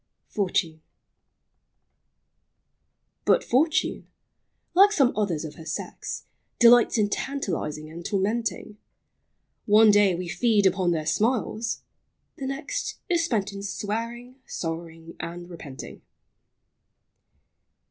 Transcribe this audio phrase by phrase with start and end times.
[0.29, 0.81] FROM" FANNY."
[3.23, 4.07] But Fortune,
[4.73, 6.25] like some others of her sex,
[6.57, 8.79] Delights in tantalizing and tormenting.
[9.67, 11.83] One day we feed upon their smiles,—
[12.39, 16.01] the next Is spent in swearing, sorrowing, and repenting.